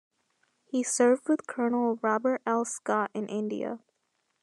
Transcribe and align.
He 0.65 0.81
served 0.81 1.29
with 1.29 1.45
Colonel 1.45 1.99
Robert 2.01 2.41
L. 2.47 2.65
Scott 2.65 3.11
in 3.13 3.27
India. 3.27 3.81